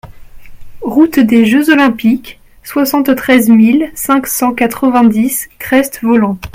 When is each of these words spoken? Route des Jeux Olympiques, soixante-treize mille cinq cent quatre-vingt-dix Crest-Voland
Route 0.81 1.19
des 1.19 1.45
Jeux 1.45 1.69
Olympiques, 1.69 2.39
soixante-treize 2.63 3.49
mille 3.49 3.91
cinq 3.93 4.25
cent 4.25 4.51
quatre-vingt-dix 4.51 5.47
Crest-Voland 5.59 6.39